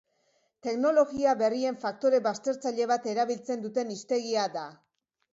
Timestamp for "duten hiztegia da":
3.67-4.65